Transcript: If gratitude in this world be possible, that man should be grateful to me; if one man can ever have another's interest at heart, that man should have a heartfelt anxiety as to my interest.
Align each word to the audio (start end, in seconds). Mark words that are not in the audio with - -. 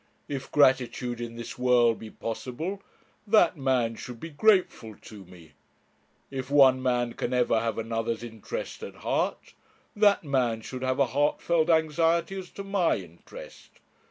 If 0.27 0.51
gratitude 0.51 1.21
in 1.21 1.35
this 1.35 1.59
world 1.59 1.99
be 1.99 2.09
possible, 2.09 2.81
that 3.27 3.55
man 3.55 3.93
should 3.93 4.19
be 4.19 4.31
grateful 4.31 4.95
to 4.95 5.25
me; 5.25 5.51
if 6.31 6.49
one 6.49 6.81
man 6.81 7.13
can 7.13 7.35
ever 7.35 7.59
have 7.59 7.77
another's 7.77 8.23
interest 8.23 8.81
at 8.81 8.95
heart, 9.05 9.53
that 9.95 10.23
man 10.23 10.61
should 10.61 10.81
have 10.81 10.97
a 10.97 11.05
heartfelt 11.13 11.69
anxiety 11.69 12.39
as 12.39 12.49
to 12.49 12.63
my 12.63 12.95
interest. 12.95 13.73